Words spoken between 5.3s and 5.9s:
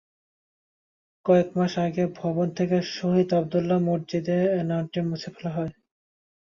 ফেলা হয়।